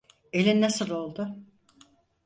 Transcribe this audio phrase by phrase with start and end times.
[0.33, 1.27] Elin nasıl oldu?